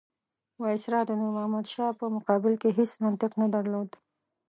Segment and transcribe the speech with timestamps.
[0.61, 3.89] وایسرا د نور محمد شاه په مقابل کې هېڅ منطق نه درلود.